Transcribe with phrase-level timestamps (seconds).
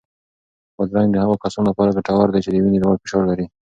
[0.75, 3.45] بادرنګ د هغو کسانو لپاره ګټور دی چې د وینې لوړ فشار لري.